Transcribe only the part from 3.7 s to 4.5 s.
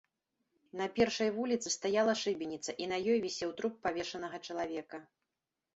павешанага